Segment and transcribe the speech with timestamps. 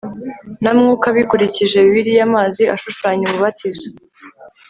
[0.63, 3.87] na Mwuka bikurikije Bibiliya Amazi ashushanya umubatizo